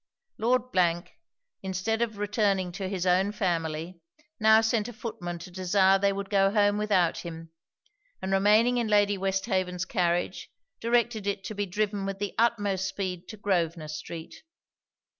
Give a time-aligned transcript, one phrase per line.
[0.39, 0.63] Lord,
[1.61, 4.01] instead of returning to his own family,
[4.39, 7.51] now sent a footman to desire they would go home without him;
[8.19, 13.27] and remaining in Lady Westhaven's carriage, directed it to be driven with the utmost speed
[13.27, 14.41] to Grosvenor street.